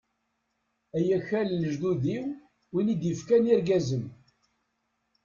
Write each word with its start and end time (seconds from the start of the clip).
Ay 0.97 1.07
akal 1.17 1.47
n 1.51 1.57
lejdud-iw, 1.61 2.25
win 2.71 2.91
i 2.93 2.95
d-ifkan 3.01 3.49
irgazen. 3.53 4.05